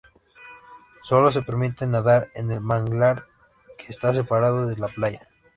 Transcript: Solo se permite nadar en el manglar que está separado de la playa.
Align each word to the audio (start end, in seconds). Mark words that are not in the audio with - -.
Solo 1.03 1.29
se 1.29 1.43
permite 1.43 1.85
nadar 1.85 2.31
en 2.33 2.49
el 2.49 2.59
manglar 2.59 3.23
que 3.77 3.89
está 3.91 4.11
separado 4.15 4.65
de 4.65 4.75
la 4.77 4.87
playa. 4.87 5.27